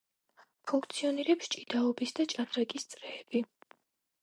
ფუნქციონირებს 0.71 1.51
ჭიდაობის 1.57 2.15
და 2.21 2.27
ჭადრაკის 2.35 2.91
წრეები. 2.95 3.45